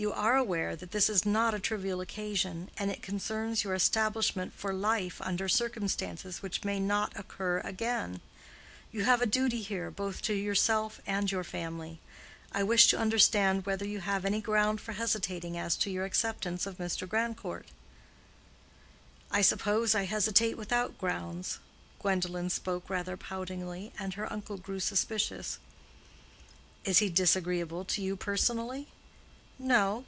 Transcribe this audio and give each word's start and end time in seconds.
You 0.00 0.12
are 0.12 0.36
aware 0.36 0.76
that 0.76 0.92
this 0.92 1.10
is 1.10 1.26
not 1.26 1.54
a 1.54 1.58
trivial 1.58 2.00
occasion, 2.00 2.70
and 2.76 2.88
it 2.88 3.02
concerns 3.02 3.64
your 3.64 3.74
establishment 3.74 4.52
for 4.54 4.72
life 4.72 5.20
under 5.20 5.48
circumstances 5.48 6.40
which 6.40 6.62
may 6.62 6.78
not 6.78 7.12
occur 7.18 7.58
again. 7.64 8.20
You 8.92 9.02
have 9.02 9.20
a 9.20 9.26
duty 9.26 9.60
here 9.60 9.90
both 9.90 10.22
to 10.22 10.34
yourself 10.34 11.00
and 11.04 11.28
your 11.32 11.42
family. 11.42 11.98
I 12.52 12.62
wish 12.62 12.86
to 12.90 12.96
understand 12.96 13.66
whether 13.66 13.84
you 13.84 13.98
have 13.98 14.24
any 14.24 14.40
ground 14.40 14.80
for 14.80 14.92
hesitating 14.92 15.58
as 15.58 15.74
to 15.78 15.90
your 15.90 16.04
acceptance 16.04 16.64
of 16.64 16.78
Mr. 16.78 17.08
Grandcourt." 17.08 17.66
"I 19.32 19.42
suppose 19.42 19.96
I 19.96 20.04
hesitate 20.04 20.56
without 20.56 20.96
grounds." 20.96 21.58
Gwendolen 22.00 22.50
spoke 22.50 22.88
rather 22.88 23.16
poutingly, 23.16 23.90
and 23.98 24.14
her 24.14 24.32
uncle 24.32 24.58
grew 24.58 24.78
suspicious. 24.78 25.58
"Is 26.84 26.98
he 26.98 27.08
disagreeable 27.08 27.84
to 27.86 28.00
you 28.00 28.14
personally?" 28.14 28.86
"No." 29.60 30.04